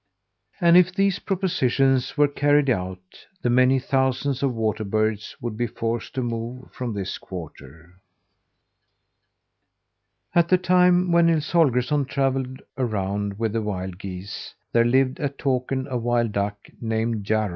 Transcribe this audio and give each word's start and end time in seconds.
And 0.59 0.77
if 0.77 0.91
these 0.91 1.19
propositions 1.19 2.17
were 2.17 2.27
carried 2.27 2.71
out, 2.71 3.27
the 3.43 3.51
many 3.51 3.77
thousands 3.77 4.41
of 4.41 4.51
water 4.55 4.83
birds 4.83 5.35
would 5.39 5.55
be 5.57 5.67
forced 5.67 6.15
to 6.15 6.23
move 6.23 6.71
from 6.71 6.91
this 6.95 7.19
quarter. 7.19 7.99
At 10.33 10.49
the 10.49 10.57
time 10.57 11.11
when 11.11 11.27
Nils 11.27 11.51
Holgersson 11.51 12.05
travelled 12.05 12.63
around 12.79 13.37
with 13.37 13.53
the 13.53 13.61
wild 13.61 13.99
geese, 13.99 14.55
there 14.71 14.85
lived 14.85 15.19
at 15.19 15.37
Takern 15.37 15.85
a 15.87 15.99
wild 15.99 16.31
duck 16.31 16.57
named 16.81 17.23
Jarro. 17.23 17.49